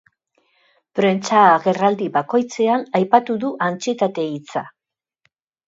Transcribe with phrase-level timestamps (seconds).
[0.99, 4.67] Prentsa agerraldi bakoitzean aipatu du antsietate hitza.